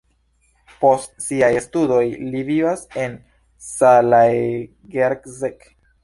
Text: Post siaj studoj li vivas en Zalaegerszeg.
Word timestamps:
Post 0.83 1.11
siaj 1.25 1.49
studoj 1.65 1.99
li 2.31 2.41
vivas 2.47 2.81
en 3.01 3.13
Zalaegerszeg. 3.67 5.69